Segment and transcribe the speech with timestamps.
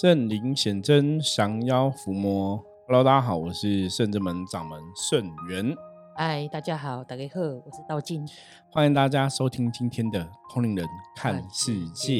[0.00, 2.64] 圣灵显真，降妖伏魔。
[2.86, 5.74] Hello，大家好，我是圣真门掌门圣元。
[6.14, 8.24] 嗨，大家好，大家好，我是道静。
[8.70, 12.12] 欢迎大家收听今天的《通灵人看世界》。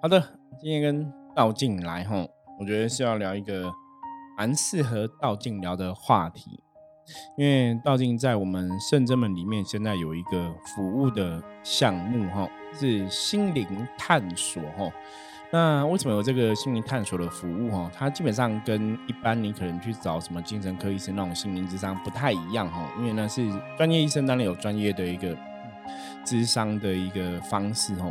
[0.00, 0.20] 好的，
[0.60, 2.24] 今天跟道静来哈，
[2.60, 3.72] 我觉得是要聊一个
[4.38, 6.62] 蛮适合道静聊的话题，
[7.36, 13.66] 因为道静在我们圣真门里面现在有一个服务的项目哈，是心灵
[13.98, 14.88] 探索哈。
[15.54, 17.88] 那为什么有这个心灵探索的服务哈？
[17.94, 25.38] 它基本上跟一般你可能去找什么精神科医生那种心灵智商不太一样哈，因为呢是专业医生当然有专业的一个
[26.24, 28.10] 智商的一个方式哈。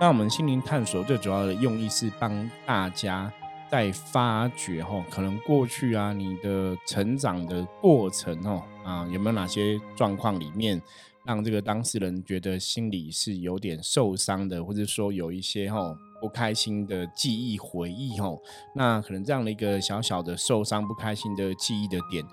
[0.00, 3.30] 那我们心灵探索最主要的用意是帮大家
[3.70, 10.80] 在发掘哈，可能过去啊你的成长的过程哦啊有没有哪些状况里面
[11.22, 15.94] 让这个当事人觉得心里是有点受伤的，或者说有一些哈。
[16.20, 18.40] 不开心的记忆回忆吼，
[18.74, 22.24] 那可能这样的一个小小的受伤、不开心的记忆的点，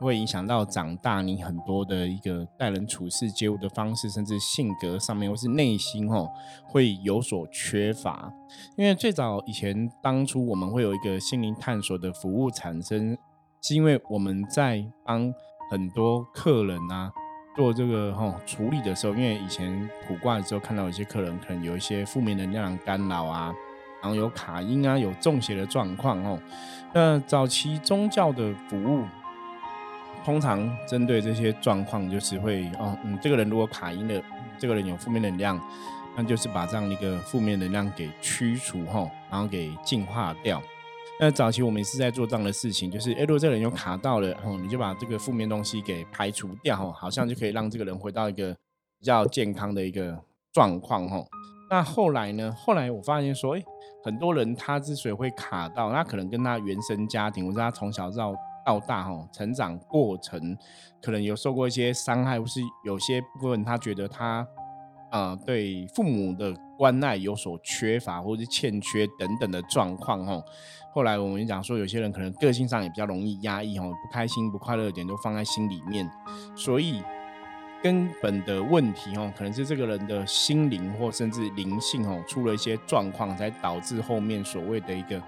[0.00, 6.28] 会影响到长大你很多的一个待人处事、接物的方式，甚至性格上面或是内心吼
[6.68, 8.32] 会有所缺乏。
[8.76, 13.16] 因为最早以前当初我们会有一个心灵探索的服务产生，
[13.60, 15.32] 是因为我们在帮
[15.70, 17.12] 很多客人啊。
[17.54, 23.54] 做这个哈处理的时候，因为以前卜卦的时候看到有些客人可能有一些负面能量干扰啊，
[24.00, 26.38] 然后有卡音啊，有中邪的状况哦。
[26.94, 29.04] 那早期宗教的服务，
[30.24, 34.22] 通常针对这些状况，就是会哦，嗯，这个人如果卡音的，
[34.58, 35.60] 这个人有负面能量，
[36.16, 40.62] 那就是把这样的一个负面能量给驱除哈，然后给净化掉。
[41.24, 48.52] 那早期我们也是在做这样的事情，就是哎，如果这个人有卡到了，哦，你就把这个负面东西给排除掉，哈，好像就可以让这个人回到一个
[48.98, 50.20] 比较健康的一个
[50.52, 51.24] 状况，哈。
[51.70, 52.52] 那后来呢？
[52.58, 53.62] 后来我发现说，哎，
[54.02, 58.34] 很多人他之所以会卡到，那可能跟他原生家庭，或者他从小到
[58.66, 60.58] 到大，哦，成长过程
[61.00, 64.44] 可能有受过一些伤害，或是有些部分他觉得他。
[65.12, 70.42] 啊，对父母的关爱有所缺乏，或者欠缺等等的状况吼。
[70.92, 76.10] 后来我们讲说，有些人可能个性上也比较容易压抑吼，不开心、不快乐的点都放在心里面，
[76.56, 77.00] 所以
[77.80, 85.22] 根本的问题吼，可能是这个人的心灵或甚至灵性吼出了一些状况，才导致后面所谓的一个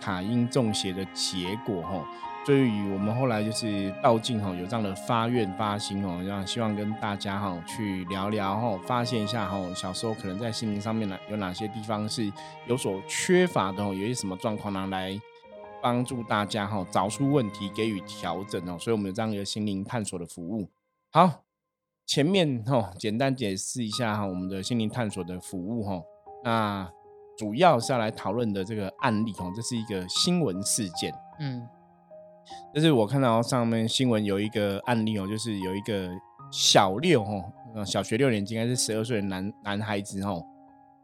[0.00, 2.04] 卡因中邪的结果吼。
[2.46, 12.32] 对于，我们后来就是道尽哈，有这样的发愿发心哦，让希望跟大家哈去聊聊哈，发现一下哈，小时候可能在心灵上面呢有哪些地方是
[12.66, 15.20] 有所缺乏的，有些什么状况呢，来
[15.82, 18.76] 帮助大家哈找出问题，给予调整哦。
[18.80, 20.68] 所以，我们有这样一个心灵探索的服务。
[21.12, 21.44] 好，
[22.06, 26.02] 前面哈简单解释一下哈，我们的心灵探索的服务哈，
[26.42, 26.90] 那
[27.36, 31.68] 主要是要来讨论的这个案例哈，这是一个新闻事件，嗯。
[32.74, 36.08] 就是我看到上面新闻有一个案例哦，就是有一个
[36.52, 40.40] 小六哦，小学六年级应该是十二岁的男男孩子哦，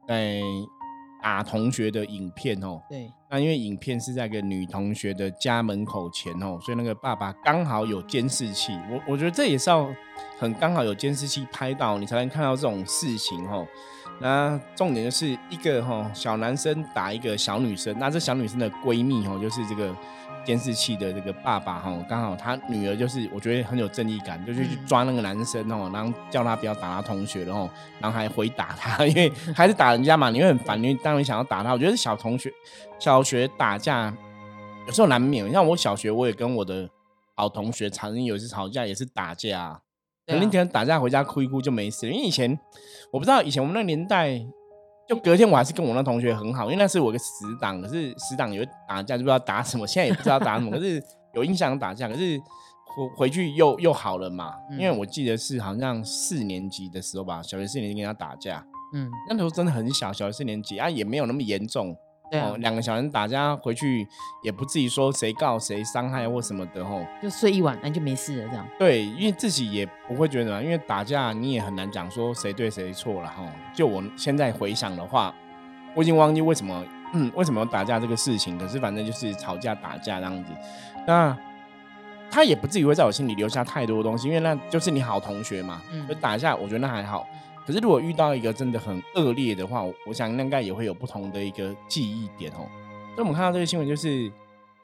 [0.07, 0.41] 在
[1.23, 2.81] 打同学的影片哦。
[2.89, 3.11] 对。
[3.29, 8.79] 那因为影片是在一个女同学的家门口前哦，所以那个爸爸刚好有监视器。
[8.89, 9.93] 我我觉得这也是要
[10.39, 13.67] 很刚好有监视器拍到，你才能看到这种事情哦。
[14.21, 19.93] 那重点就是一个哈小男生打一个小女生，那这小女生的闺蜜哦，就是这个。
[20.47, 27.69] 监视器的这个爸爸哈，刚好他女儿就是我觉得很有正义感，就去抓那个男生哦，然后叫他不要打他同学，然后
[28.01, 31.73] 然后还回打他，因为还是打人家嘛，你会很烦，你当然想要打他。
[31.73, 32.53] 我觉得小同学
[32.99, 34.17] 小学打架
[34.87, 36.89] 有时候难免，像我小学我也跟我的
[37.35, 39.81] 好同学常经有一次吵架，也是打架，
[40.27, 42.57] 那天打架回家哭一哭就没事，因为以前
[43.11, 44.47] 我不知道以前我们那年代。
[45.09, 51.03] 就隔天我还是跟我那同学很好，因为那是我个死党，可是死党有打架就不知道打什么，现在也不知道打什么，可是
[51.35, 52.39] 有印象打架，可是
[52.85, 54.55] 回回去又又好了嘛。
[54.73, 61.97] 因为我记得是好像四年级的时候吧，小学四年级跟他打架，嗯，那时候真的很小，小学四年级啊，也没有那么严重。
[62.33, 64.07] 哦，两个小人打架回去
[64.43, 68.67] 也不至于说谁告谁伤害或什么的吼，就睡一晚那就没事了这样。
[68.79, 73.45] 对，因为自己也不会觉得，因为打架你也很难讲说谁对谁错了哈。
[73.73, 75.33] 就我现在回想的话，
[75.95, 76.85] 我已经忘记为什么，
[77.15, 78.59] 嗯，为什么要打架这个事情。
[78.59, 80.51] 可是反正就是吵架打架这样子，
[81.07, 81.37] 那
[82.29, 85.81] 他也不至于会在我心里留下太多东西，因为那就是你好同学嘛。
[85.93, 87.25] 嗯，就打架，我觉得那还好。
[87.67, 92.63] 可是，如果遇到一个真的很恶劣的话，我想应该也会有不同的一个记忆点哦。
[93.15, 94.31] 所以，我们看到这个新闻，就是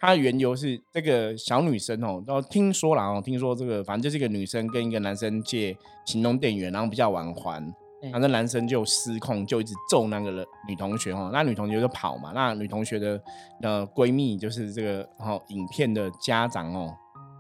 [0.01, 7.63] 它的缘由是这个小女生哦，都听说了哦，听说这个反正就是一个女生跟一个男生借行动电源，然后比较晚还，
[8.03, 13.23] 然后那男生就失控，就一直揍那个女同学哦，那女同学就跑嘛，那女同学的
[13.61, 16.93] 呃闺蜜就是这个哦影片的家长哦，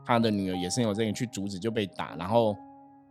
[0.06, 2.56] 她的女儿也是有这个去阻止就被打，然后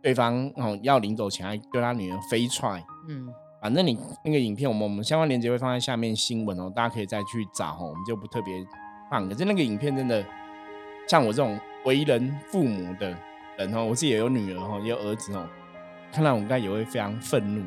[0.02, 3.28] 对方哦要临走前还对他女儿飞踹，嗯，
[3.60, 8.54] 反正你那个影片我们我们相关链接会放在下面新闻哦，大家可以再去找哦，我们就不特别
[9.10, 10.24] 放，可是那个影片真的
[11.08, 13.16] 像我这种为人父母的
[13.56, 15.46] 人哦，我自己也有女儿哦，也有儿子哦。
[16.12, 17.66] 看到我应该也会非常愤怒，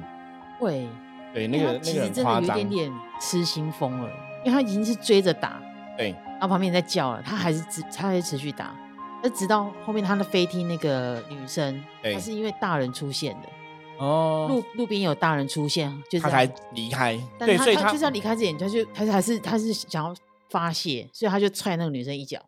[0.60, 0.88] 会，
[1.34, 4.10] 对那个那个真的有一点点痴心疯了，
[4.44, 5.60] 因为他已经是追着打，
[5.98, 8.76] 对，然后旁边在叫了，他还是持他还是持续打，
[9.26, 13.50] 那直到后面他的飞踢那个女生，她是因为大人出现的，
[13.98, 20.16] 哦，路路边有大人出现，就是他才离开，对，所以他就是要离开之前，他就他还是他是想要
[20.52, 22.40] 发泄，所以他就踹那个女生一脚，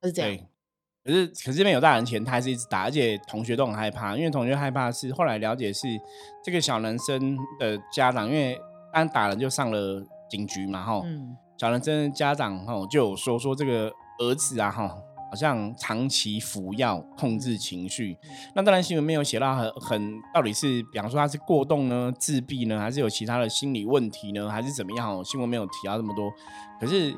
[0.00, 0.44] 他是这样。
[1.04, 5.86] 可是，可是这边有大人前，他还是一直打，而且同学都很害怕，因为同学害怕是后来了解是
[6.44, 8.60] 这个小男生的家长，因为
[8.92, 11.00] 刚打人就上了警局嘛，哈，
[11.56, 14.98] 小男生家长哈就有说说这个儿子啊，哈，
[15.34, 18.16] 好像长期服药控制情绪，
[18.54, 25.24] 那当然新闻没有写到很很到底是，比方说他是过动呢、自闭呢，还是有其他的心理问题呢，还是怎么样？
[25.24, 26.32] 新闻没有提到这么多，
[26.80, 27.12] 可是。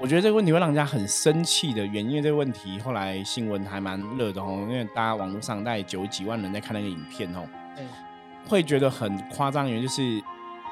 [0.00, 7.46] 我觉得这个问题会让人家很生气的原因，因为这个问题后来新闻还蛮热的哦，因为大家网络上大概九几万人在看那个影片哦，
[8.48, 9.70] 会觉得很夸张。
[9.70, 10.02] 原因就是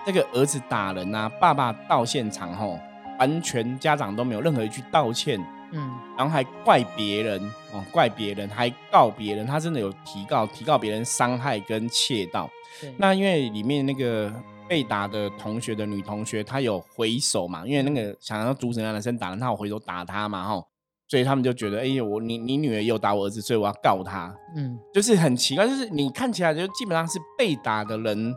[0.04, 2.76] 那个儿子打人啊，爸爸到现场吼，
[3.20, 5.40] 完全家长都没有任何一句道歉，
[5.72, 7.42] 嗯，然后还怪别人
[7.72, 12.48] 哦，怪别人还告别人，他真的有提告，提告别人伤害跟窃盗。
[12.96, 14.32] 那因为里面那个。
[14.68, 17.62] 被打的同学的女同学，她有回手嘛？
[17.66, 20.44] 因为那个想要阻止那男生打人，她有回手打他嘛？
[20.44, 20.64] 哈，
[21.08, 24.34] 所以他们就觉得，哎呦，我你你女儿又打我儿子，所以我要告他。
[24.56, 28.34] 嗯，就是很奇怪，就是你看起来就基本上是被打的人，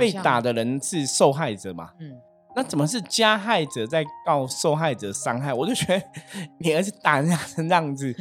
[0.00, 1.90] 被打的人是受害者嘛？
[2.00, 2.10] 嗯，
[2.56, 5.54] 那怎么是加害者在告受害者伤害？
[5.54, 6.02] 我就觉得
[6.58, 8.12] 你儿子打人家成这样子，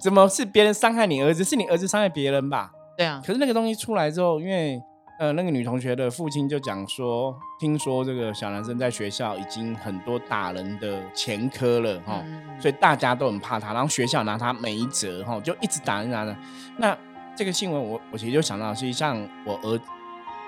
[0.00, 1.44] 怎么是别人伤害你儿子？
[1.44, 2.72] 是你儿子伤害别人吧？
[2.96, 3.22] 对啊。
[3.24, 4.82] 可是那个东西出来之后，因为。
[5.16, 12.20] 呃，那个女同学的父亲就讲说，听说这个小男生在学校已经很多打人的前科了哈，
[12.58, 16.36] 所以大家都很怕他，然后学校拿他没辙哈，就一直打人打人。
[16.76, 16.98] 那
[17.36, 19.16] 这个新闻我我其实就想到，实际上
[19.46, 19.80] 我儿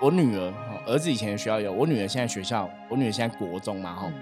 [0.03, 4.13] 我女儿哈，儿子以前的学校有，我女儿现在学校，我女儿现在国中嘛哈，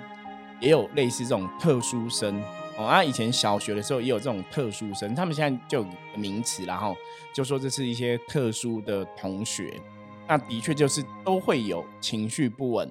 [0.61, 2.41] 也有类似这种特殊生
[2.79, 2.85] 哦。
[2.85, 5.87] 啊，以前小学的时候也有这种特殊生，他们现在就有
[6.17, 6.97] 名词，然后
[7.35, 9.81] 就说这是一些特殊的同学。
[10.29, 12.91] 那的确就是都会有情绪不稳，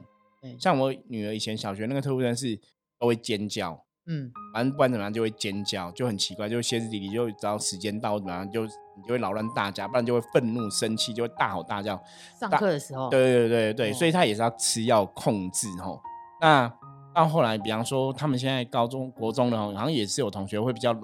[0.60, 2.60] 像我女儿以前小学那个特殊生是
[3.00, 12.02] 都会尖叫，嗯，反正不管怎么样就会尖叫，就很奇怪，就歇斯底里，就只要时间到怎么样，就你就会扰乱大家，不然就会愤怒生气，就会大吼大叫。
[12.40, 16.02] 上课的时候，对对对对，所以他也是要吃药控制吼。
[16.42, 16.72] 那
[17.14, 20.96] 到后来，比方说他们现在高中国中的，好像也是有同学会比较，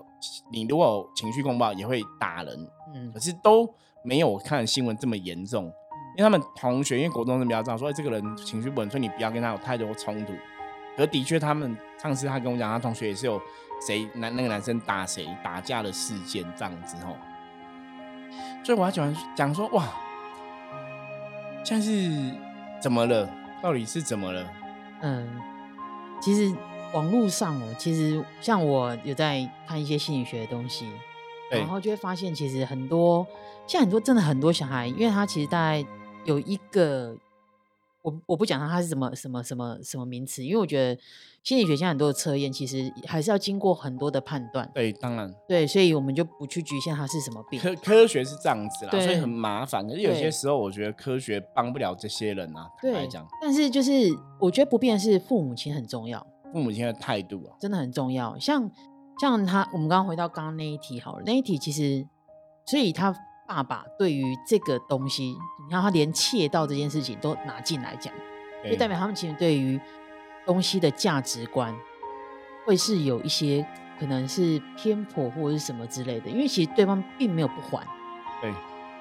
[0.52, 3.72] 你如果情绪公暴也会打人，嗯，可是都
[4.04, 5.72] 没有看新闻这么严重。
[6.18, 10.34] 因为他们同学，因为国中生比较这样，说这个人情绪不稳，所以你不要跟他有太多冲突。
[10.98, 13.40] 可的确，他们上次他跟我讲，他同学也是有
[13.88, 17.16] 谁男那个男生打谁打架的事件这样子吼。
[18.64, 19.90] 所以我还喜欢讲说，哇，
[21.64, 22.34] 现在是
[22.82, 23.30] 怎么了？
[23.62, 24.46] 到底是怎么了？
[25.02, 25.30] 嗯，
[26.22, 26.56] 其实
[26.94, 30.88] 网络上哦，其实像我有在看一些心理学的东西，
[31.52, 33.26] 然后就会发现，其实很多
[33.68, 35.86] 现在很多真的很多小孩，因为他其实大概。
[36.26, 37.16] 有一个，
[38.02, 41.02] 我我不讲它，它是什么什么什么什么名词，因为我觉得
[41.44, 44.70] 心理学现在很多的测验，其实还是要经过很多的判断。
[44.74, 47.60] 对，当然，对，所以我们就不去局限它是什么病。
[47.60, 49.86] 科科学是这样子啦，所以很麻烦。
[49.86, 52.70] 可是有些时候，我觉得科学帮不了这些人啊。
[52.82, 53.28] 对，讲。
[53.42, 53.92] 但是就是
[54.40, 58.40] 我觉得不变是父母亲很重要，父母亲的态度啊，真的很重要。
[58.40, 58.72] 像
[59.20, 62.08] 像他，我们刚刚回到刚刚那一题好了，那一题其实，
[62.66, 63.14] 所以他。
[63.50, 68.14] 爸爸对于这个东西，你看他连窃盗这件事情都拿进来讲，
[68.64, 69.82] 就代表他们其实对于
[70.46, 71.76] 东西的价值观
[72.64, 73.66] 会是有一些
[74.00, 76.30] 可能是偏颇或者是什么之类的。
[76.30, 77.84] 因为其实对方并没有不还，
[78.40, 78.54] 对，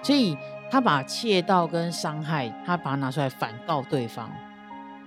[0.02, 0.34] 所以
[0.70, 4.32] 他把窃盗跟伤害，他把它拿出来反告对方，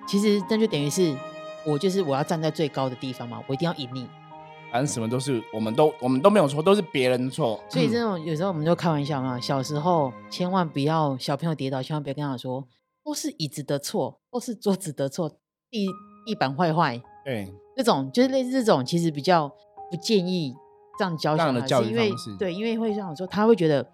[0.06, 1.18] 其实那就等于是
[1.66, 4.08] 我就是我要站在最高的地方嘛，我一定要赢你。
[4.72, 7.60] 反正什么都是，我们都我们都没有错，都是别人的错。
[7.70, 12.66] 所以这种有时候我们就开玩笑嘛，小时候千万不要小朋友跌倒，千万不要跟他说
[13.04, 15.30] 都是椅子的错，都是桌子的错，
[15.70, 15.88] 地
[16.26, 17.02] 地板坏坏。
[17.26, 19.50] 对，这种就是类似这种，其实比较
[19.92, 20.56] 不建议
[20.98, 23.86] 这样教小孩，是因为对，因为会这样说，他会觉得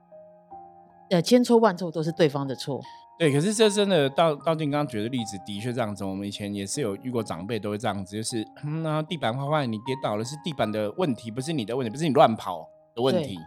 [1.10, 2.80] 呃千错万错都是对方的错。
[3.20, 6.06] 对，可是这真的到到你刚刚举的例子，的确这样子。
[6.06, 8.46] 我们以前也是有遇过长辈都会这样子，就是
[8.84, 13.38] 那地板坏坏，你跌倒了是地板的问题，不是你的问题，不是你乱跑的问题。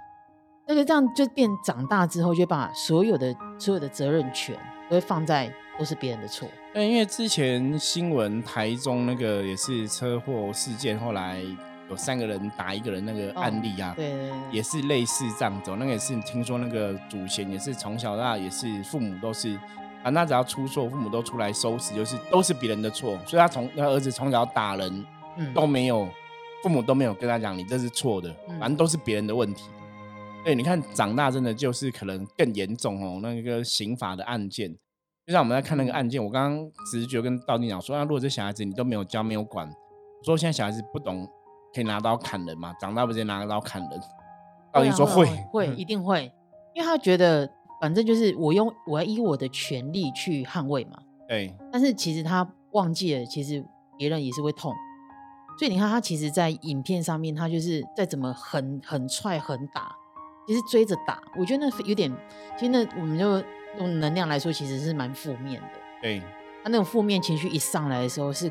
[0.67, 4.59] 那就这样就变长大之后，就把所有的所有的责任权
[4.89, 6.49] 都会放在都是别人的错。
[6.75, 11.43] 对，因为之前新闻台中那个也是车祸事件，后来。
[11.91, 15.75] 有三个人打一个人那个案例啊，对，也是类似这样走。
[15.75, 19.59] 那个也是听说那个祖先也是从小到大也是父母都是
[20.05, 23.19] 啊，那只要出错，父母都出来收拾，就是都是别人的错。
[23.27, 25.05] 所以他从他儿子从小打人
[25.37, 26.09] 嗯都没有，
[26.63, 29.65] 父母都没有跟他讲你这是错的，反正都是别人的问题。
[30.45, 33.19] 对，你看长大真的就是可能更严重哦。
[33.21, 34.73] 那个刑法的案件，
[35.27, 39.69] 就像我们在看那个案件，我刚刚直觉跟道弟讲说，那如果这小孩子你都没有教没有管，
[40.25, 41.29] 说现在小孩子不懂。
[41.75, 42.75] 可以拿刀砍人吗？
[42.81, 44.01] 长大不直接拿个刀砍人？
[44.73, 46.33] 道理说会，会一定会，
[46.75, 47.51] 因为他觉得
[47.81, 50.99] 反正就是我用我要以我的权利去捍卫嘛。
[51.29, 51.55] 对。
[51.73, 53.65] 但是其实他忘记了，其实
[53.99, 54.73] 别人也是会痛。
[55.59, 59.95] 所以你看他其实，在影片上面，他就是再怎么狠狠踹狠打，
[60.47, 62.11] 其实追着打，我觉得那有点，
[62.57, 63.43] 其实那我们就
[63.79, 65.69] 用能量来说，其实是蛮负面的。
[66.01, 66.21] 对。
[66.63, 68.51] 他那种负面情绪一上来的时候，是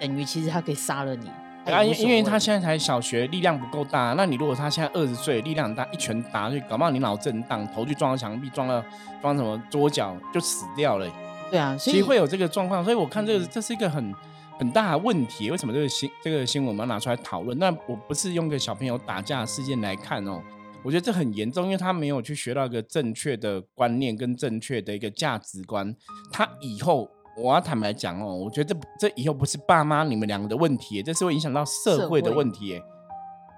[0.00, 1.30] 等于其实他可以杀了你。
[1.72, 4.14] 啊，因因为他现在才小学，力量不够大。
[4.16, 8.82] 那你如果他现在二十岁，力量很大，一拳打去搞不好你脑震荡，头就撞到墙壁，撞到
[9.20, 11.06] 撞什么桌角就死掉了。
[11.50, 12.82] 对啊，其实会有这个状况。
[12.82, 14.14] 所以我看这个这是一个很
[14.58, 15.50] 很大的问题。
[15.50, 17.58] 为什么这个新这个新闻我们要拿出来讨论？
[17.58, 20.42] 那我不是用个小朋友打架事件来看哦，
[20.82, 25.94] 我觉得这很严重，因为他没有去学到一个正确的观念跟正确的一个价值观，
[26.32, 27.10] 他以后。
[27.40, 32.80] 我要坦白讲哦，我觉得这这以后不是爸妈你们两个的问题，这是会影响到社会的问题。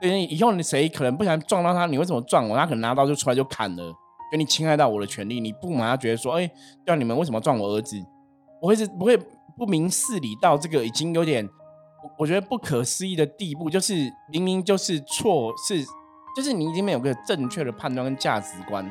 [0.00, 2.56] 对，以后你谁可能不想撞到他，你为什么撞我？
[2.56, 3.92] 他可能拿刀就出来就砍了，
[4.30, 5.40] 给你侵害到我的权利。
[5.40, 6.50] 你不马上觉得说，哎，
[6.86, 7.96] 叫你们为什么撞我儿子？
[8.62, 9.18] 我会是不会
[9.56, 11.48] 不明事理到这个已经有点，
[12.18, 13.94] 我觉得不可思议的地步，就是
[14.32, 15.84] 明明就是错，是
[16.36, 18.84] 就是你已经没有个正确的判断跟价值观。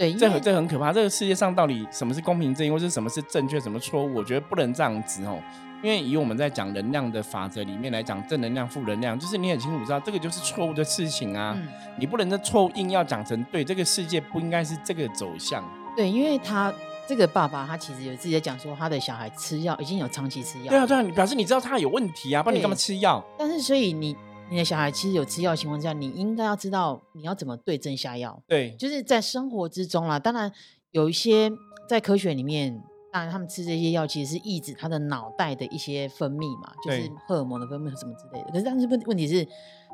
[0.00, 0.90] 对，这很这很可怕。
[0.90, 4.14] 这个世界上到底什么是公平正义，或是什么是正确，什么错误？
[4.14, 5.38] 我觉得不能这样子哦。
[5.82, 11.54] 因为以我们在讲能量的法则里面来讲，正能量、负能量，就是你很清楚知道，这个就是错误的事情啊。
[11.98, 15.62] 你不能这错误硬要讲成对，这个世界不应该是这个走向。
[15.94, 16.72] 对，因为他
[17.06, 20.70] 这个爸爸，他其实有自己在讲说，他的小孩吃药已经有长期吃药。
[20.70, 23.22] 对啊，对啊，你表示你知道他有问题啊，不然你干嘛吃药？
[23.38, 24.16] 但是所以你。
[24.50, 28.42] 你的小孩其实有吃药情况下，你应该要知道你要怎么对症下药。
[28.48, 30.18] 对，就是在生活之中啦。
[30.18, 30.50] 当然
[30.90, 31.50] 有一些
[31.88, 38.50] 在科学里面，当然他们吃这些药其实是抑制他的脑袋的一些分泌嘛，就是荷尔蒙的分泌什么之类的。
[38.50, 39.46] 可是但是问问题是，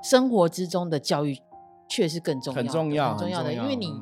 [0.03, 1.39] 生活之中的教育
[1.87, 3.53] 确实更重要，很重要，很重要的。
[3.53, 3.93] 因为你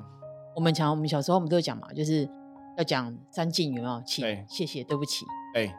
[0.55, 2.29] 我们讲，我们小时候我们都讲嘛，就是
[2.79, 4.01] 要讲三敬有没有？
[4.07, 5.25] 请、谢谢、对不起。
[5.53, 5.73] 对。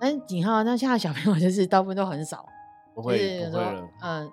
[0.00, 2.46] 但是你看，那现在小朋友就是大部分都很少。
[2.94, 3.88] 不会，不会了。
[4.02, 4.30] 嗯，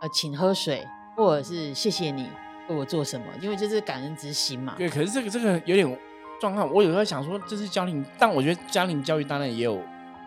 [0.00, 2.28] 呃，请喝水，或者是谢谢你
[2.68, 4.74] 为我做什么，因为这是感恩之心嘛。
[4.76, 5.98] 对，可是这个这个有点
[6.40, 9.80] 状况，我有时候想说这是家庭，但我觉得家庭教育当然也有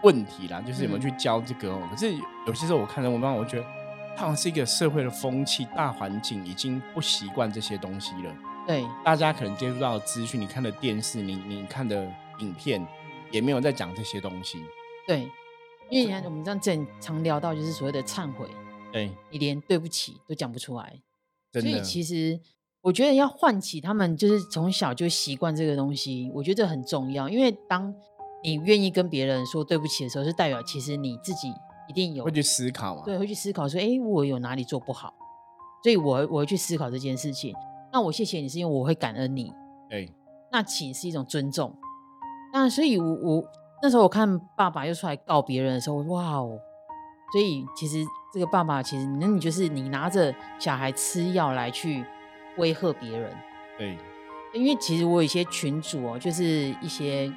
[0.04, 1.82] 问题啦，就是有没有去教这个哦。
[1.92, 2.14] 可是
[2.48, 3.66] 有些时候我看到我妈，我觉得
[4.16, 8.34] 好像是一个社会的风气，大环境已经不习惯这些东西了。
[8.66, 12.86] 对，大家可能接触到的资讯，你看的电视，你你看的影片，
[13.32, 14.64] 也没有在讲这些东西。
[15.06, 15.30] 对。
[15.90, 18.48] 因为你看，我们这样正常聊到，就是所谓的忏悔，
[18.92, 21.00] 对你连对不起都讲不出来，
[21.54, 22.40] 所以其实
[22.82, 27.30] 我觉得要唤起他们，就是从小就习惯这个东西，我觉得这很重要。
[27.30, 27.94] 因为当
[28.44, 31.54] 你愿意跟别人说对不起的时候，是代表其实你自己
[31.88, 35.14] 一定有会去思考嘛，对，会去思考说，哎，我有哪里做不好，
[35.84, 37.54] 所以我我会去思考这件事情。
[37.94, 39.54] 那我谢谢你是因为我会感恩你，
[39.88, 40.12] 对，
[40.52, 41.76] 那请是一种尊重。
[42.52, 43.44] 那所以，我我。
[43.86, 46.58] 那时候我看爸爸又出来告别人的时候，哇哦！
[47.32, 52.04] 所以其实这个爸爸其实，那你就是你拿着小孩吃药来去
[52.58, 53.32] 威吓别人。
[53.78, 53.96] 对，
[54.56, 56.44] 因为其实我有一些群主哦，就是
[56.82, 57.32] 一些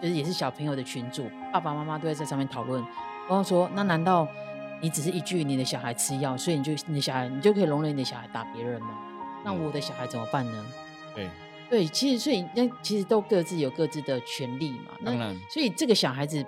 [0.00, 2.80] 就是也是小朋友的群主，爸爸妈妈都在这上面讨论，
[3.28, 4.28] 然后说：那难道
[4.80, 8.90] 你只是一句你的小孩吃药，所以你就你的小孩你就可以容忍你的小孩打别人吗？
[9.44, 10.64] 那我的小孩怎么办呢？
[11.16, 11.28] 对。
[11.70, 14.92] 对，其实所以那其实都各自有各自的权利嘛。
[15.04, 16.44] 当然，所以这个小孩子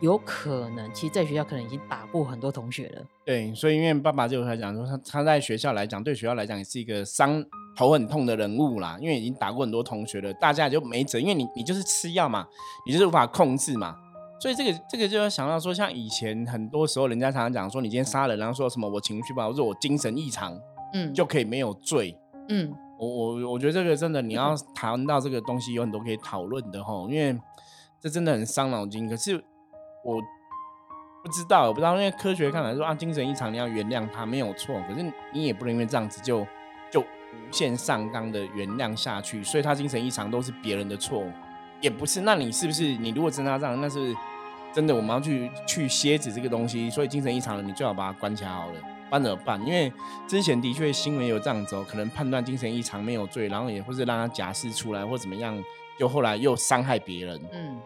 [0.00, 3.02] 有可能，其实在学校可能已经打过很多同学了。
[3.24, 7.44] 对，所以因为爸爸就来讲说，他他在学校来讲，对学校来讲也是一个伤
[7.76, 8.96] 头很痛的人物啦。
[8.98, 11.20] 因为已经打过很多同学了，大家就没辙。
[11.20, 12.46] 因为你你就是吃药嘛，
[12.86, 13.94] 你就是无法控制嘛。
[14.40, 20.58] 所以这个这个就要想到说，像以前很多时候，人家常常讲说，你今天杀人，然后说什么我情绪不好，或者我精神异常，
[20.92, 22.74] 嗯，就可以没有罪，嗯。
[22.98, 27.38] 我我我觉得这个真的，你要谈到这个东西，有很多可以讨论的哈，因为
[28.00, 29.08] 这真的很伤脑筋。
[29.08, 29.34] 可是
[30.04, 30.20] 我
[31.22, 36.46] 不知道，我不知道，因为科学看来说啊，精神异常你要原谅他没有错，可是你也不能因为这样子就
[36.90, 41.24] 就无限上纲的原谅下去，所以他精神异常都是别人的错，
[41.80, 42.22] 也不是。
[42.22, 44.14] 那你是不是你如果真的这样，那是
[44.72, 48.95] 真的我们要去去蝎子这个东西，所以精神异常了，你最好把它关起来好了。
[49.16, 49.60] 办怎么办？
[49.66, 49.92] 因为
[50.28, 55.58] 之前的确新闻有这样子哦，可能判断精神异常没有罪，然后也或是让他假释出来或怎么样，
[55.98, 57.40] 就后来又伤害别人。
[57.52, 57.80] 嗯，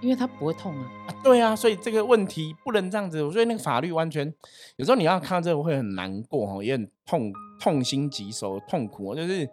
[0.00, 0.90] 因为他不会痛啊。
[1.06, 3.18] 啊，对啊，所以这个问题不能这样子。
[3.30, 4.32] 所以那个法律完全
[4.76, 9.48] 有时候你要看到这个会很难过哦，也很痛痛心疾首，痛苦就是。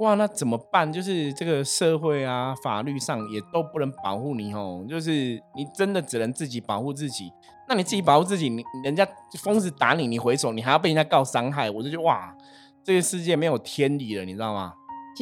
[0.00, 0.92] 哇，那怎么办？
[0.92, 4.86] 就是这个社会啊，法律上也都不能保护你哦。
[4.88, 7.32] 就是你真的只能自己保护自己。
[7.68, 9.06] 那你自己保护自己，你人家
[9.38, 12.34] 疯子打你，你回手，你还要被人家告伤害，我就觉得哇，
[12.82, 14.72] 这个世界没有天理了，你知道吗？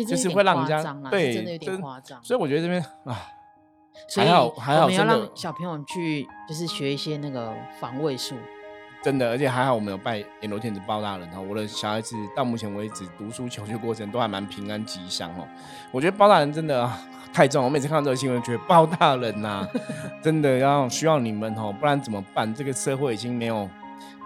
[0.06, 2.22] 就是会让人家对，真的有点夸张。
[2.22, 3.26] 所以我觉得这边啊，
[4.14, 8.34] 还好还好，我们要让小朋友去，就是学一些那个防卫术。
[9.02, 11.40] 真的，而且还好我们有拜阎罗天子包大人哈。
[11.40, 15.48] 我的小孩子到目前为止读书求学过程都还蛮平安吉祥哦。
[15.90, 16.86] 我觉得包大人真的
[17.36, 19.68] 太重，我每次看到这个新闻，觉得包大人呐，
[20.24, 22.52] 真的要需要你们哦，不然怎么办？
[22.54, 23.68] 这个社会已经没有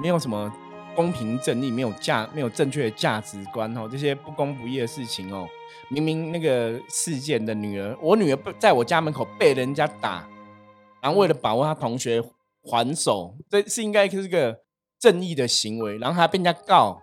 [0.01, 0.49] 没有什么
[0.95, 3.89] 公平正义，没有价，没有正确的价值观哦。
[3.91, 5.45] 这些不公不义的事情哦，
[5.89, 10.25] 明明那个事件的女儿，我女儿在我家门口被人家打，
[11.03, 12.23] 然后为了保护她同学
[12.63, 14.57] 还手，这是应该是个。
[15.01, 17.01] 正义的行为，然后还被人家告，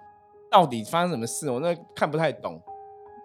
[0.51, 1.49] 到底发生什么事？
[1.49, 2.61] 我那看不太懂，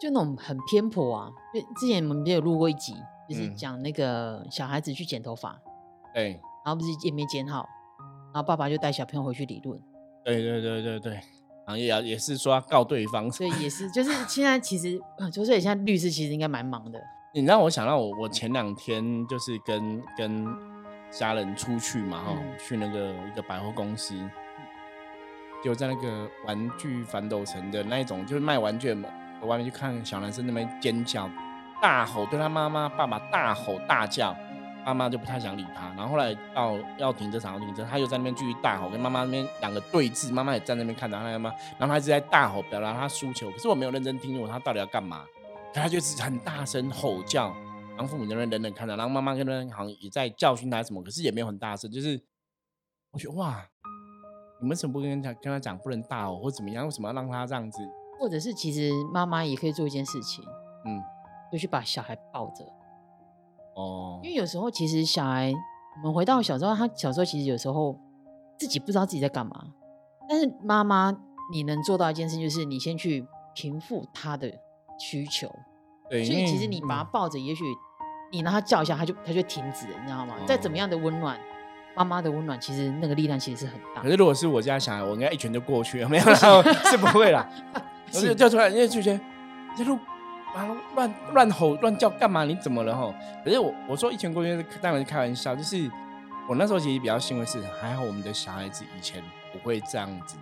[0.02, 1.30] 就那种很偏颇啊。
[1.54, 2.92] 就之前我们也有录过一集，
[3.28, 5.56] 就是讲那个小孩子去剪头发，
[6.12, 7.68] 对，然后不是也没剪好，
[8.34, 9.80] 然后爸爸就带小朋友回去理论，
[10.24, 17.00] 对对对对对，然后也也是说要告对方，所以也是就是 现在其实就是现在律师其实应该蛮忙的。
[17.32, 20.44] 你让我想到我我前两天就是跟跟
[21.10, 24.14] 家人出去嘛哈，去那个一个百货公司。
[25.64, 29.08] 就在那个玩具反斗城的那一种，就是卖玩具嘛，
[29.42, 31.28] 我外面去看小男生那边尖叫、
[31.82, 34.34] 大吼，对他妈妈、爸爸大吼大叫，
[34.86, 35.88] 妈妈就不太想理他。
[35.96, 45.24] 然后后来到要停车场要停车，他又在那边继续大吼，跟妈妈那边两个对峙，妈妈也在那边看着他妈，然后他一直在大吼表达他诉求，可是我没有认真听懂他到底要干嘛，
[45.74, 47.52] 他就是很大声吼叫，
[47.96, 52.22] 然后父母在那边冷冷看着，然后妈妈跟那边好像也在教训他什么，可是也没有很大声，就是
[53.10, 53.66] 我觉得哇。
[54.60, 56.84] 你们怎么不跟他跟他讲不能大吼或怎么样？
[56.84, 57.80] 为什么要让他这样子？
[58.18, 60.44] 或者是其实妈妈也可以做一件事情，
[60.84, 61.02] 嗯，
[61.50, 62.64] 就去把小孩抱着。
[63.74, 65.52] 哦，因为有时候其实小孩，
[65.96, 67.98] 我们回到小时候，他小时候其实有时候
[68.58, 69.64] 自己不知道自己在干嘛，
[70.28, 71.16] 但是妈妈
[71.52, 74.52] 你能做到一件事，就是你先去平复他的
[74.98, 75.50] 需求。
[76.10, 77.64] 对，所以其实你把他抱着，也许
[78.30, 80.34] 你让他叫一下，他就他就停止了，你知道吗？
[80.46, 81.38] 再怎么样的温暖。
[81.94, 84.00] 妈妈的温暖，其实那个力量其实是很大。
[84.00, 86.24] 可是如果是我家小孩，我应该一拳就过去了，没有
[86.90, 87.46] 是不会啦。
[88.12, 89.20] 是叫出来，因为就觉得
[89.78, 89.98] 一路
[90.54, 92.44] 啊乱乱吼乱叫干嘛？
[92.44, 93.14] 你怎么了吼？
[93.44, 95.90] 可是我我说一拳过去是当然是开玩笑，就是
[96.48, 99.22] 我那时候其实比较欣慰是还好我们的小孩子以前
[99.52, 100.36] 不会这样子。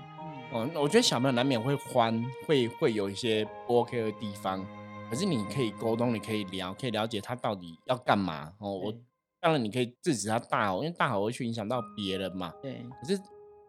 [0.52, 4.66] 嗯，我觉得小朋友难免会欢，会会有一些不 OK 的地方，
[5.08, 8.72] 可是你可以沟通，你可以聊，可以了解他到底要干嘛哦。
[8.72, 8.94] 我。
[9.42, 12.52] 当然，你可以制止他大吼，因为大吼会去影响到别人嘛。
[12.60, 12.84] 对。
[13.00, 13.18] 可是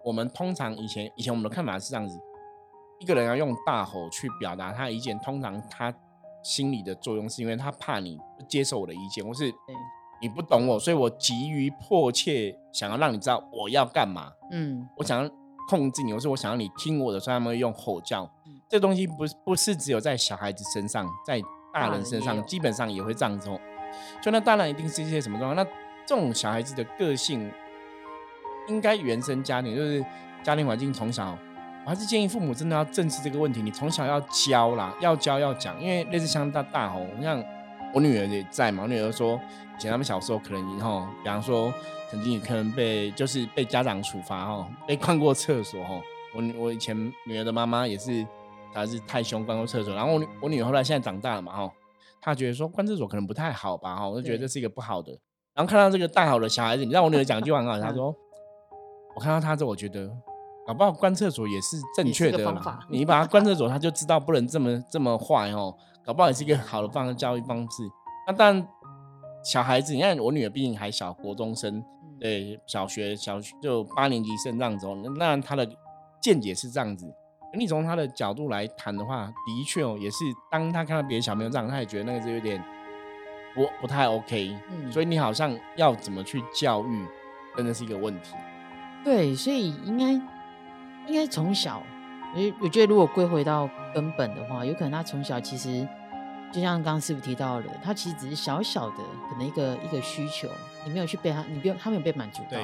[0.04, 2.20] 我们通常以前以前我们的看法是这样子：
[3.02, 5.92] 一个人要用大吼去表达他意见，通常他
[6.44, 9.52] 心理的作用是因为他怕你不接受我的意见，或是
[10.22, 14.32] 你不懂我，所以我急于迫切想要让你知道我要干嘛。
[14.52, 14.88] 嗯。
[14.96, 15.30] 我想要
[15.68, 18.32] 控制你，或是我想要你听我的，所以他们会用吼叫。
[18.70, 21.42] 这东西不不是只有在小孩子身上，在
[21.74, 23.50] 大人身上基本上也会这样子。
[24.22, 25.66] 就那当然一定是一些什么状况？
[25.66, 25.72] 那
[26.06, 27.52] 这种小孩子的个性，
[28.68, 30.06] 应该原生家庭就是
[30.44, 31.38] 家庭环境从小，
[31.84, 33.62] 我还是建议父母真的要正视这个问题。
[33.62, 37.44] 你从小要教啦，要教要讲，因为类似像大大吼，像
[37.94, 39.40] 我女儿也在嘛，我女儿说
[39.78, 41.74] 以前他们小时候可能以后，比方说
[42.10, 46.02] 曾经也可能被就是被家长处罚吼，被关过厕所吼。
[46.34, 48.26] 我我以前女儿的妈妈也是，
[48.74, 51.70] 她是太凶关过厕所，然后我我女儿后来现在长大了嘛哈。
[52.22, 55.12] 她觉得说关厕所可能不太好吧，哈，我就觉得这是一个不好的。
[55.54, 58.16] 然后看到这个大好的小孩子，你让我女儿讲一句话很好，她说
[59.16, 60.10] ：“我看到他之后，我觉得
[60.72, 62.80] 搞不好关厕所也是正确的方法。
[62.90, 67.84] 你把他关厕所，他就知道不能这么这么坏哦，搞不好也是一个好的方式教育方式。
[68.26, 68.68] 那当然，
[69.44, 71.84] 小孩子，你看我女儿毕竟还小，国中生，
[72.22, 75.68] 对，小学小就八年级生这样子，那他的
[76.22, 77.14] 见解是这样子。
[77.54, 82.64] 你从他的角度来谈的话，的确哦，也是当他看到别的小朋友这样，他也觉得那个是有点
[83.54, 84.58] 不不太 OK。
[84.72, 87.06] 嗯所以你好像要怎么去教育，
[87.58, 88.36] 真的是一个问题。
[89.04, 90.14] 对，所以应该
[91.12, 91.84] 应该从小，
[92.34, 95.86] 我我觉得如果归回到根本的话，有可能他从小其实
[96.54, 98.98] 就像刚刚师傅提到的，他其实只是小小的
[99.30, 100.48] 可能一个一个需求，
[100.86, 102.58] 你没有去被他，你不用他没有被满足到，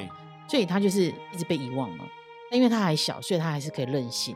[0.47, 2.05] 所以他就是一直被遗忘嘛。
[2.49, 4.33] 那因为他还小，所以他还是可以任性。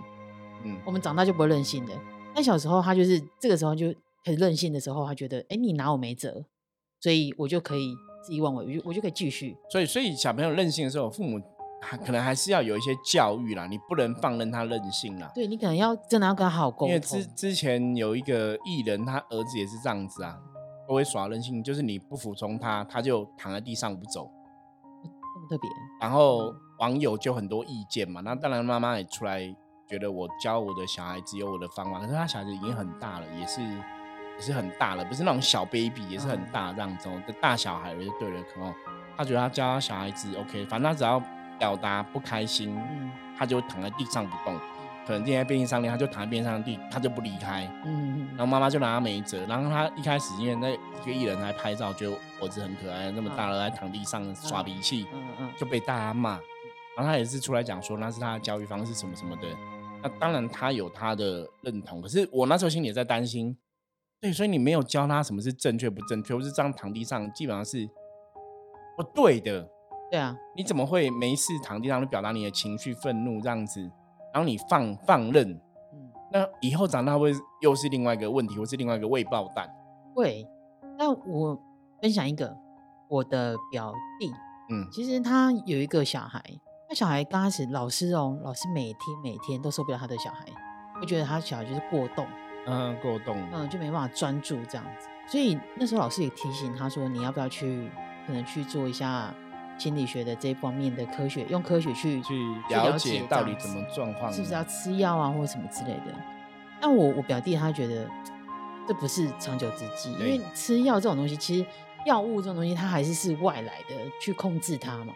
[0.66, 1.94] 嗯，我们长大就不会任性的。
[2.36, 3.96] 但小时候他就是这个时候就
[4.26, 6.44] 很任性的时候，他觉得，哎，你拿我没辙，
[7.00, 7.94] 所以我就可以
[8.28, 9.56] 恣意妄为，我就我就可以继续。
[9.72, 11.40] 所以所以小朋友任性的时候，父母
[11.82, 15.30] 还可能还是要有一些教育啦，你不能放任他任性啦。
[15.34, 17.26] 对你可能要真的要跟他好沟通因为之。
[17.26, 20.38] 之前有一个艺人，他儿子也是这样子啊，
[20.88, 24.30] 都会耍任性，就是你不服从他，他就躺在地上不走。
[25.04, 29.42] 这么特别，然后网友就很多意见嘛，那当然妈妈也出来
[29.88, 38.74] 觉得我教我的小孩子有我的方法，可是他小孩子已经很大了，也是也是很大了，不是那种小 baby，也是很大这样子哦，的大小孩了就对了，可能
[39.18, 41.22] 他觉得他教他小孩子 OK，反正他只要
[41.62, 44.56] 表达不开心，嗯他就躺在地上不动，
[45.06, 56.32] 可能今天便利商店他就躺在便利商店地，他就不离开，嗯然后妈妈就拿他没辙，然后他一开始因为那一个艺人来拍照，觉得我儿子很可爱，那么大了还躺地上耍脾气，嗯嗯就被大家骂。
[56.98, 59.44] 然后他也是出来讲说那是他的教育方式什么什么的。
[60.04, 63.56] 那当然他有他的认同，可是我那时候心里也在担心，
[64.20, 67.88] 对，所以你没有教他什么是正确不正确，或是这样躺地上基本上是
[68.98, 69.70] 不对的。
[70.12, 73.82] 对啊，你怎么会没事躺地上就表达你的情绪、愤怒这样子，
[74.34, 75.50] 然后你放放任？
[75.94, 79.70] 嗯那以后长大会又是另外一个问题，或是另外一个未爆弹。
[80.14, 80.46] 会。
[80.98, 81.60] 那我
[82.02, 82.56] 分享一个
[83.10, 84.32] 我的表弟，
[84.70, 86.42] 嗯，其实他有一个小孩，
[86.88, 90.46] 那小孩刚开始老师哦，老师每天每天都受不了他的小孩，
[91.00, 92.26] 会觉得他小孩就是过动，
[92.68, 95.08] 嗯，过动，嗯，就没办法专注这样子。
[95.28, 97.90] 所以那时候老师也提醒他说，你要不要去
[98.28, 99.34] 可能去做一下
[99.82, 106.16] 心理学的这方面的科学，用科学去去去了解解到底怎么状况，是不是要吃药啊，或者什么之类的。
[106.80, 108.08] 但我我表弟他觉得
[108.88, 111.66] 这不是长久之计，因为吃药这种东西，其实
[112.06, 115.14] 药物这种东西，它还是是外来的去控制它嘛，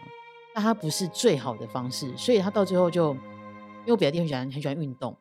[0.54, 5.16] 那它不是最好的方式，所以他到最后就，因为我表弟很喜欢很喜欢运动，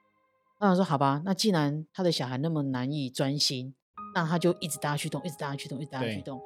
[0.60, 3.74] 那我说好吧，那既然他的小孩那么难以专心，
[4.16, 6.40] 那他就一直带他去动，一直带他去动，一直带他去动，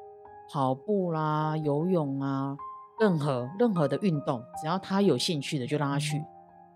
[0.52, 2.56] 跑步啦、游泳啊，
[3.00, 6.22] 任何任何的运动，只要他有兴趣的就让他去，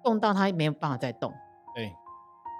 [0.03, 1.31] 动到他没有办法再动。
[1.75, 1.93] 对，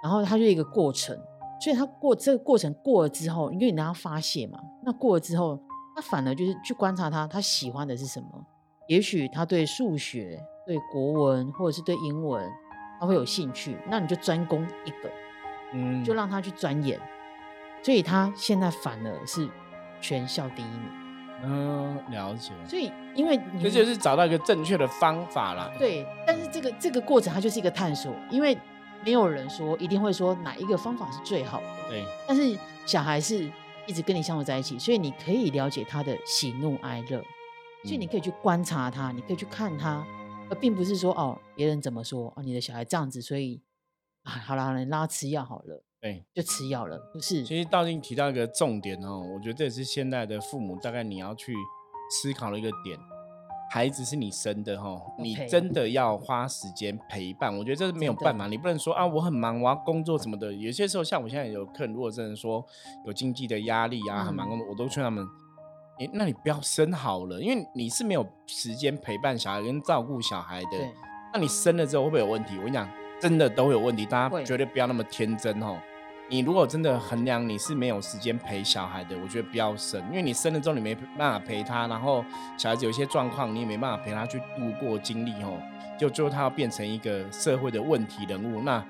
[0.03, 1.19] 然后他就一个过程，
[1.61, 5.59] 所以他过这个过程过了之后，因为你让他发泄嘛，那过了之后，
[5.97, 8.29] 他反而就是去观察他，他喜欢的是什么？
[8.87, 12.47] 也许他对数学、对国文或者是对英文，
[13.01, 15.11] 他会有兴趣，那你就专攻一个，
[15.73, 17.01] 嗯，就让他去钻研。
[17.83, 19.49] 所以他现在反而是
[20.03, 21.04] 全校第一名。
[21.47, 25.71] 嗯了解，所以因为你这就是找到一个正确的方法啦。
[25.79, 28.57] 对，但是这个这个过程它就是一个探索，因为
[29.05, 31.67] 没有人说一定会说哪一个方法是最好的。
[31.89, 33.51] 对，但是小孩是
[33.87, 37.19] 一直跟你相处在一起，所以你可以了解他的喜怒哀乐，
[37.85, 40.05] 所以你嗯可以去观察他，你可以去看他，
[40.49, 43.61] 而并不是说哦别人怎么说哦你的小孩这样子，所以
[44.23, 46.23] 啊好了好了，你拉他吃药好了，对。
[46.35, 47.43] 就吃药了，不是？
[47.43, 51.55] 其实道静提到一个重点哦，我觉得这也是现在的父母大概你要去
[52.11, 52.99] 思考的一个点。
[53.71, 57.57] 孩子是你生的哈，你真的要花时间陪伴。
[57.57, 60.53] 我觉得这是没有办法，你不能说啊，我很忙，我要工作什么的。
[60.53, 62.65] 有些时候，像我现在有客人，如果真的说
[63.07, 65.27] 有经济的压力啊，很忙嗯工作，我都劝他们，
[65.99, 70.93] 诶，那你不要生好了，因为你是没有时间陪伴小孩跟照顾小孩的。
[71.33, 72.57] 那你生了之后会不会有问题？
[72.59, 72.89] 我跟你讲，
[73.21, 75.77] 真的都会有问题，大家绝对不要那么天真哦。
[76.31, 82.25] 你如果真的衡量你是没有时间陪小孩的，我觉得不要生，因为你生了之后你没办法陪他，然后
[82.57, 85.61] 小孩子有一些状况你也没办法陪他去度过经历哦，
[85.99, 88.83] 就最后他要变成一个社会的问题人物，那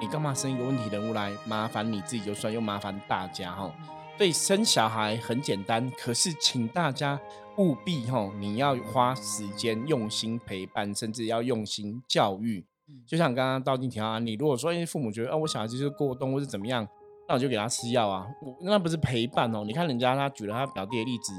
[0.00, 3.70] 你干嘛生一个问题人物来麻烦你自己就算，又麻烦大家哦。
[4.16, 7.20] 所以生小孩很简单，可是请大家
[7.58, 12.64] 务必吼，你要花时间用心陪伴，甚至要用心教育。
[12.88, 16.86] 嗯就像刚刚道静提到啊，你如果说因为父母觉得啊，我小孩子就是过动或是怎么样，
[17.28, 19.64] 那我就给他吃药啊，我那不是陪伴哦。
[19.64, 21.32] 你看人家他举了他表弟的例子，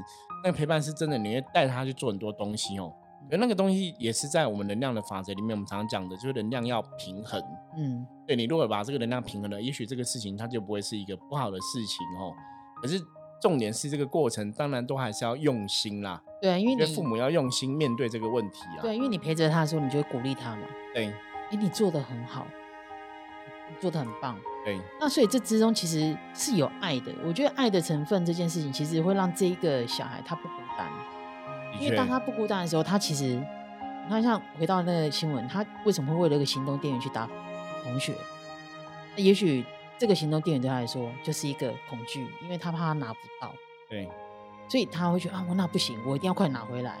[0.44, 2.92] 那个陪伴是真的，你会带他去做很多东西哦。
[3.30, 7.40] 而那个东西也是在我们能量的法则里面，我们常常讲的，就是能量要平衡。
[7.76, 12.34] 嗯，对你如果把这个能量平衡了，也许这个事情它就不会是一个不好的事情哦。
[12.82, 13.00] 可是
[13.40, 18.82] 重点是这个过程，当然都还是要用心啦，对啊，因为因为你父母要用心面对这个问题啊。
[18.82, 20.62] 对，因为你陪着他的时候，你就会鼓励他嘛。
[20.92, 21.12] 对
[21.50, 22.46] 哎，你做的很好，
[23.68, 24.36] 你做的很棒。
[24.64, 27.12] 对，那所以这之中其实是有爱的。
[27.24, 30.86] 我觉得爱的成分这件事情，其实会让这一个小孩他不孤单，
[31.80, 37.28] 因为当他不孤单的时候，他其实你看，像回到那个新闻，他为什么会为了一个行动电源去打
[37.82, 38.14] 同学？
[39.16, 39.64] 也许
[39.98, 43.52] 这个行动电源对他来说就是一个恐惧，因为他怕他拿不到。
[43.88, 44.08] 对，
[44.68, 46.98] 所以他会觉得啊，我那不行，我一定要快拿回来。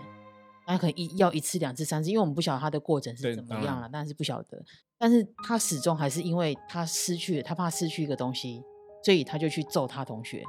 [0.72, 4.62] 他可能一要一次、两次、三次，因为我们不晓得他的过程是怎么样了，但是不晓得。
[4.98, 8.62] 但是他始终还是因为他失去了，他怕失去一个东西，
[9.04, 10.42] 所以他就去揍他同学。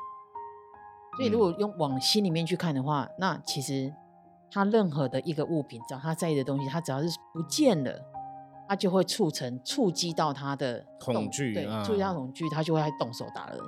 [1.18, 3.94] 所以如果用往心里面去看的话，那其实
[4.52, 8.00] 他任何的一个物品，只要他在意的东西，他只要是不见了，
[8.68, 13.60] 他就会促成、触及到他的恐惧，对，触及到恐惧，他就会动手打人。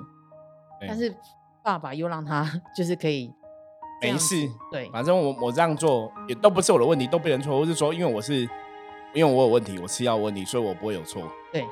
[0.86, 1.14] 但是
[1.62, 3.32] 爸爸又让他 就是可以。
[4.12, 7.58] 没事，对，反正我我这样做也都不是我的问题，都别人错。
[7.58, 8.48] 我是说，因为我是
[9.12, 11.22] 因为我有问题，我吃药问题，所以我不会有错。
[11.52, 11.64] 对，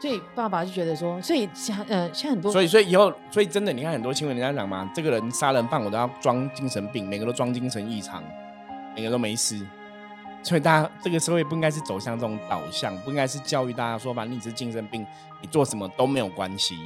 [0.00, 8.22] 所以爸爸就觉得说，所以像呃，像很多，所以所以以后，所以真的，你看很多新闻，人家讲嘛，这个人杀人犯，我都要装精神病，每个都装精神异常，
[8.94, 9.60] 每个都没事。
[10.42, 15.04] 所以大家这个社会不应该是走向这种导向，不应该是教育大家说，反正你是精神病，
[15.40, 16.76] 你做什么都没有关系，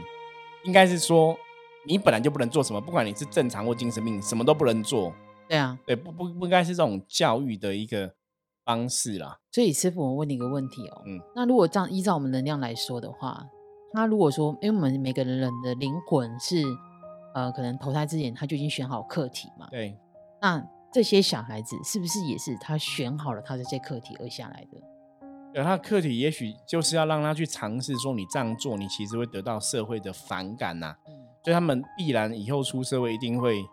[0.64, 1.38] 应该是说。
[1.86, 5.12] 你本来就不能做什么，不管你是正常或精神病，什么都不能做。
[5.48, 8.14] 对啊，对，不不不应该是这种教育的一个
[8.64, 9.38] 方式啦。
[9.50, 13.44] 所以师傅，我问你一个问题哦，嗯，那如果这样依照我们能量来说的话，
[13.92, 16.62] 那如果说，因为我们每个人的灵魂是，
[17.34, 19.98] 呃，可能投胎之前他就已经选好课题嘛，对，
[20.40, 24.80] 那这些小孩子是不是也是他选好了他的这些课题而下来的？
[25.52, 30.94] 对，他的课题也许就是要让他去尝试，说你这样做，你其实会得到社会的反感呐。
[31.42, 33.64] 所以他们必然以后出社会一定会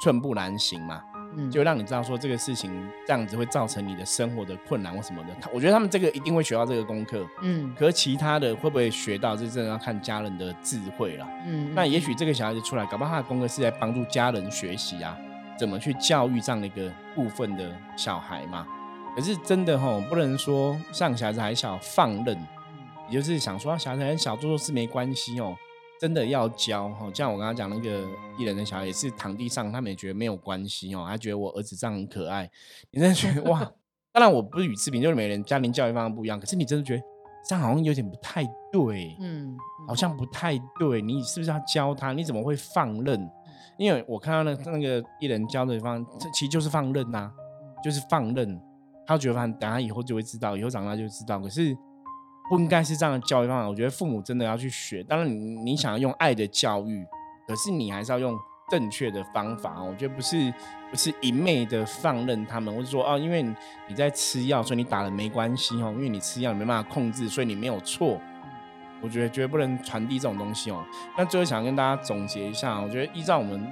[0.00, 1.02] 寸步难行嘛，
[1.36, 5.28] 嗯，就让你知道说这个事情这样子会造成你的生活的困难或什么的。
[5.52, 11.74] 我觉得他们这个一定会学到这个功课，嗯，可是其他的会不会学到，这真的要看家人的智慧了，嗯。
[11.74, 15.14] 那也许这个小孩子出来，搞不好他的功课是在帮助家人学习啊，
[15.58, 18.66] 怎么去教育这样的一个部分的小孩嘛。
[19.14, 22.34] 可是真的吼，不能说像小孩子还小放任，
[23.10, 25.54] 也就是想说小孩子很小做做事没关系哦。
[26.00, 28.08] 真的要教哈，像我刚刚讲那个
[28.38, 32.50] 艺人的小孩也是躺地上，他们也觉得没有关系哦，他觉得我儿子这样很可爱。
[32.90, 33.70] 你真的觉得 哇？
[34.10, 36.40] 当然我不是语视频，就是每人家庭教育方式不一样。
[36.40, 37.02] 可是你真的觉得
[37.46, 39.54] 这样好像有点不太对，嗯，
[39.86, 41.02] 好像不太对。
[41.02, 42.14] 你是不是要教他？
[42.14, 43.30] 你怎么会放任？
[43.76, 47.30] 因为我看到那那个艺人教的方，这其实就是放任呐，
[47.84, 48.58] 就是放任。
[49.06, 51.38] 他觉得反正等他以后就会知道，以后长大就知道。
[51.38, 51.76] 可是。
[52.50, 55.04] 不应该是这样的教育方法，我觉得父母真的要去学。
[55.04, 57.06] 当然，你你想要用爱的教育，
[57.46, 58.36] 可是你还是要用
[58.68, 59.80] 正确的方法。
[59.80, 60.52] 我觉得不是
[60.90, 63.40] 不是一昧的放任他们，或者说哦，因为
[63.86, 68.20] 你在吃药，所以你打了没关系哦，因为你吃药你没办法控制，所以你没有错。
[69.00, 70.84] 我觉得绝对不能传递这种东西哦。
[71.16, 73.64] 那最后想跟大家总结一下，我觉得依照我们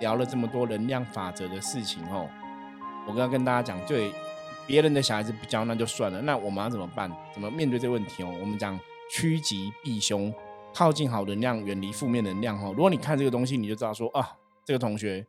[0.00, 2.26] 聊了这么多能量法则的事情哦，
[3.06, 4.10] 我刚刚跟大家讲对。
[4.66, 7.10] 别人的小孩子不教那就算了，那我们要怎么办？
[7.32, 8.34] 怎么面对这个问题哦？
[8.40, 8.78] 我们讲
[9.10, 10.32] 趋吉避凶，
[10.72, 12.72] 靠近好能量，远离负面能量哦。
[12.76, 14.30] 如果你看这个东西，你就知道说啊，
[14.64, 15.26] 这个同学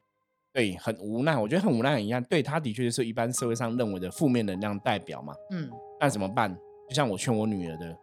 [0.54, 5.34] 对很无奈，我觉得很无奈一样，对他的确是一般社会上认为的负面能量代表嘛。
[5.52, 5.69] 嗯，
[6.00, 6.56] 那怎么办？
[6.88, 7.96] 就像我劝我女儿的，你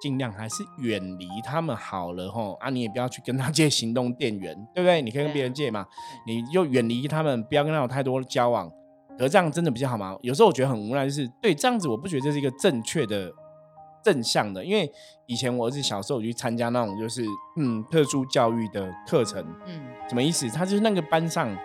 [0.00, 5.02] 尽量还是远离他们好了吼啊，你也不要去跟他借行动电源，对不对？
[5.02, 5.86] 你可以跟别人借嘛，
[6.26, 8.72] 你就远离他们，不要跟他有太多交往。
[9.18, 10.16] 可这样真的比较好吗？
[10.22, 13.32] 有时候我觉得很无奈，就是对这样子，我不觉得这是一个正确的
[14.02, 14.64] 正向的。
[14.64, 14.90] 因为
[15.26, 17.24] 以前我儿子小时候去参加那种就是
[17.56, 20.48] 嗯特殊教育的课程，嗯，什么意思？
[20.48, 21.56] 他就是那个班上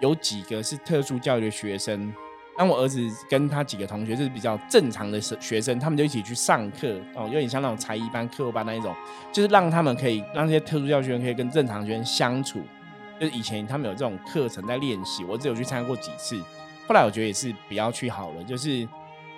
[0.00, 2.12] 有几个是特殊教育的学生，
[2.56, 8.94] 当我儿子跟他几个同学就是比较正常的学生，他们就一起去上课哦，有点像那种才艺班、课后班那一种，
[9.32, 12.60] 就是让他们可以让这些特殊教育学生可以跟正常学生相处。
[13.20, 16.40] 就是以前他们有这种课程在练习，我只有去参加过几次。
[16.86, 18.86] 后来我觉得也是不要去好了，就是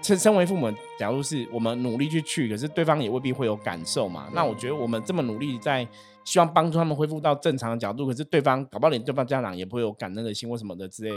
[0.03, 4.29] 身身为父母，假如是我们努力去去，可是对方也未必会有感受嘛。
[4.33, 5.87] 那我觉得我们这么努力在
[6.25, 11.11] 希望帮助他们恢复到正常的角度，可是对方搞不好连对方家长也不会有感恩的心或什么的之类，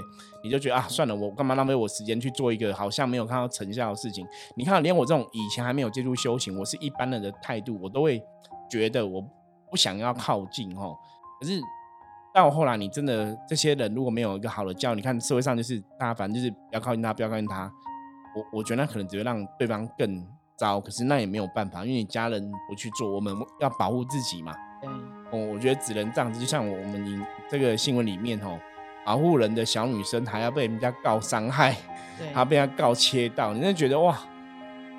[0.43, 4.25] 你就觉得啊，算了，我干嘛浪费我时间去做一个好像没有看到成效的事情？
[4.55, 8.21] 你看，连我这种以前还没有接触修行，我是一般人的态度，我都会
[8.69, 9.21] 觉得我
[9.71, 10.95] 不想要靠近哦。
[11.39, 11.61] 可是。
[12.33, 17.71] 到后来，你真的这些人如果没有一个好的教，你看社会上就是大家反正就是不要靠近他，不要靠近他。
[18.35, 20.23] 我我觉得那可能只会让对方更
[20.55, 20.79] 糟。
[20.79, 24.53] 可是那也没有办法，因为你家人不去做，我们要保护自己嘛。
[24.81, 24.89] 对。
[25.31, 26.39] 哦，我觉得只能这样子。
[26.39, 28.59] 就像我们这个新闻里面哦，
[29.03, 31.75] 保护人的小女生还要被人家告伤害，
[32.33, 34.15] 还要被他告切到，你真的觉得哇，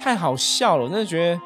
[0.01, 0.85] 太好笑了。
[0.85, 1.41] 我真的觉得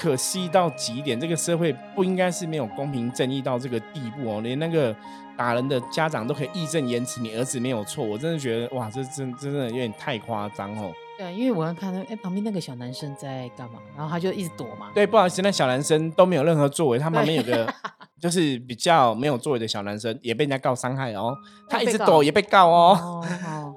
[0.00, 1.20] 可思议到极点。
[1.20, 4.96] 这个社会不应该是没有公平正义到这个地步哦，连那个
[5.36, 8.02] 打人的家长都可以义正言辞，你儿子没有错。
[8.04, 10.90] 我真的觉得哇，这真真的有点太夸张哦。
[11.18, 14.88] 对，因为我要看到哎，旁边那个小男生在干嘛，然后他就一直躲嘛。
[14.94, 17.70] 对，不好意思，那小男生都没有任何作为，他旁边有个
[18.18, 21.36] 就是比较没有作为的小男生，也被人家告伤害哦。
[21.68, 23.22] 他一直躲也被告哦。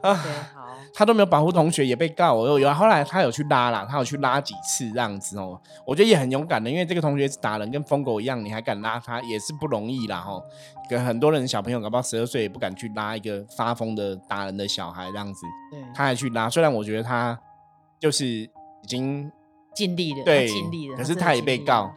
[0.02, 0.63] 哦，好。
[0.96, 2.34] 他都没有保护同学，也被告。
[2.34, 5.60] 我有后来他有去拉啦，他有去拉几次这样子哦。
[5.86, 10.42] 我觉得也很勇敢的，因为这个同学打人跟疯狗一样，你还敢拉他，也是不容易啦哦。
[10.88, 15.46] 跟很多人小朋友，搞不好十二岁也不敢去拉一个发疯的打人的小孩这样子。
[15.72, 17.40] 对，他还去拉，虽然我觉得他
[18.00, 18.50] 就是已
[18.86, 19.32] 经
[19.74, 21.92] 尽力了，对，尽力了，可是他也被告，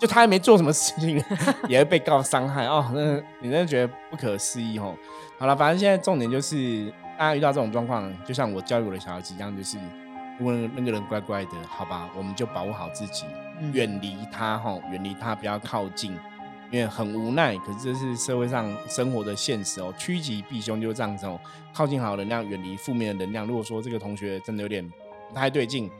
[0.00, 1.22] 就他还没做什么事情，
[1.68, 2.84] 也会被告伤害哦。
[2.92, 4.96] 那你真的觉得不可思议哦。
[5.38, 9.76] 好了，反正现在重点就是大家遇到这种状况，就像我教育我的小孩子一样，就是
[10.38, 13.26] 如果那个人乖乖的，好吧，我们就保护好自己，
[13.74, 16.16] 远离他哈，远离他，不要靠近。
[16.70, 19.92] 因为很无奈，可是这是社会上生活的现实哦。
[19.98, 21.38] 趋吉避凶就是这样子哦，
[21.74, 23.46] 靠近好能量，远离负面的能量。
[23.46, 24.82] 如果说这个同学真的有点
[25.28, 25.90] 不太对劲，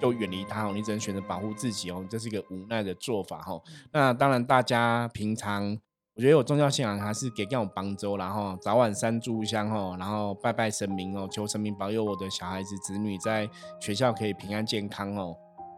[0.00, 0.72] 就远离他哦。
[0.74, 3.60] 你只能选择保护自己哦，这是一个无奈的做法哈。
[3.92, 5.76] 那当然，大家平常
[6.20, 13.48] 我觉得有宗教信仰还是给这种帮助，然后早晚三炷香哦，然后拜拜神明哦，求神明保佑我的小孩子子女在
[13.80, 15.34] 学校可以平安健康哦。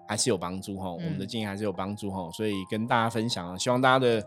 [0.08, 4.20] 还是有帮助哈，我们的建议还是有帮助哈，所以跟大家分享啊，希望大家的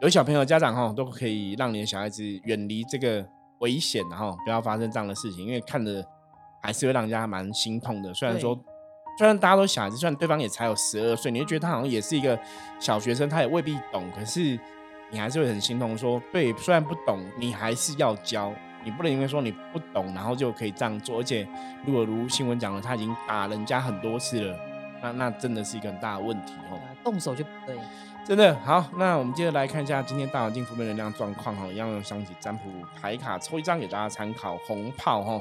[0.00, 3.26] 有小朋友家长哈，都可以让你的小孩子远离这个
[3.58, 6.00] 危险，然后不要发生这样的事情，因为看着
[6.62, 8.14] 还是会让人家蛮心痛的。
[8.14, 8.56] 虽然说，
[9.18, 12.38] 虽然大家都小孩子，虽然对方也才有十二岁，你会觉得他好像也是一个
[12.78, 14.56] 小学生，他也未必懂，可是
[15.10, 15.96] 你还是会很心痛。
[15.96, 18.52] 说对，虽然不懂，你还是要教，
[18.84, 21.18] 你不能因为说你不懂，然后就可以这样做。
[21.18, 21.46] 而且
[21.84, 24.58] 如果如新闻讲了，他已经打人家很多次了。
[25.02, 27.76] 那那真的是一个很大的问题哦，动手就不对，
[28.24, 28.82] 真的好。
[28.96, 32.62] 那我们接着来看一下今天大环境负面能量状况哈，一样用香起占卜
[32.98, 34.56] 牌卡抽一张给大家参考。
[34.66, 35.38] 红炮哈，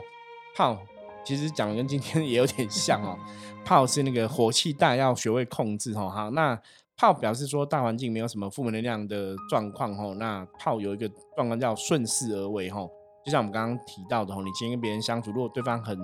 [0.58, 0.78] 炮
[1.24, 3.18] 其实讲的跟今天也有点像哦，
[3.64, 6.10] 炮是那个火气大，要学会控制哈。
[6.10, 6.60] 好，那
[6.98, 10.14] 炮表示说大环境没有什么负面能量的状况哈。
[10.16, 12.88] 那炮有一个状况叫顺势而为哈，
[13.24, 15.98] 就像我们刚刚提到的吼，你今天跟别人相处，如果对方很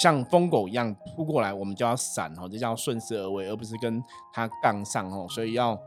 [0.00, 5.26] 像疯狗一样扑过来，我们就要闪哦，这叫顺势而为，而不是跟他杠上哦。
[5.28, 5.78] 所以要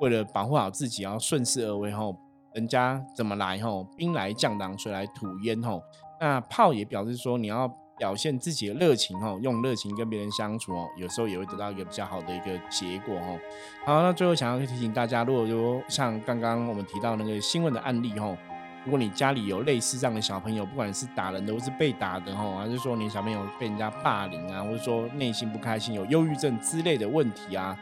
[0.00, 2.14] 为了保护好自己，要顺势而为吼。
[2.54, 5.82] 人家怎么来吼，兵来将挡，水来土掩吼。
[6.20, 7.66] 那炮也表示说，你要
[7.98, 13.38] 表现自己的热情哦，用热情跟别人相处哦，有时候也会得到一个比较好的一个结果哦。
[13.84, 18.36] 好，那最后想要提醒大家，如果说像刚刚我们提到那个新闻的案例吼。
[18.84, 27.78] 如果你家里有类似这样的小朋友，不管是打人的或是被打的吼，还是说你小朋友被人家霸凌啊，或者说内心不开心、有忧郁症之类的问题啊，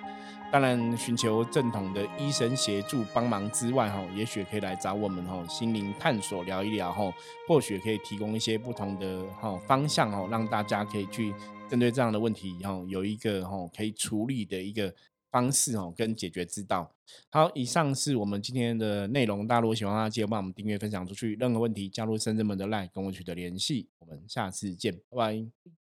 [0.52, 7.12] 当然寻求正统的医生协助帮忙之外，哈，也许可以来找我们哈，心灵探索聊一聊哈，
[7.48, 11.34] 或许可以提供一些不同的哈方向哈，让大家可以去
[11.68, 14.94] 针对这样的问题哈，有一个哈可以处理的一个。
[15.32, 16.92] 方式哦，跟解决之道。
[17.30, 19.46] 好，以上是我们今天的内容。
[19.46, 21.36] 大家如果喜欢的话，记得帮我们订阅、分享出去。
[21.36, 23.86] 任何问题，加入深圳门的 line 跟我取得联系。
[24.00, 25.79] 我们下次见，拜拜。